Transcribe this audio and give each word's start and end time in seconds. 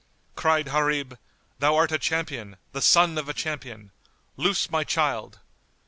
Cried 0.35 0.65
Gharib, 0.65 1.15
"Thou 1.59 1.75
art 1.75 1.91
a 1.91 1.99
champion, 1.99 2.57
the 2.71 2.81
son 2.81 3.19
of 3.19 3.29
a 3.29 3.35
champion. 3.35 3.91
Loose 4.35 4.71
my 4.71 4.83
child!" 4.83 5.37